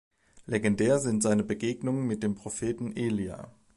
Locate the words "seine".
1.21-1.43